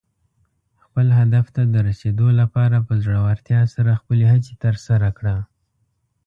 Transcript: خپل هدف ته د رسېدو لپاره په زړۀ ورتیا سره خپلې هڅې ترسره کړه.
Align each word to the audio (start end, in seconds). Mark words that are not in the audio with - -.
خپل 0.83 1.07
هدف 1.19 1.45
ته 1.55 1.61
د 1.73 1.75
رسېدو 1.89 2.27
لپاره 2.39 2.77
په 2.87 2.93
زړۀ 3.03 3.19
ورتیا 3.27 3.61
سره 3.73 3.99
خپلې 4.01 4.25
هڅې 4.33 4.53
ترسره 4.63 5.09
کړه. 5.17 5.35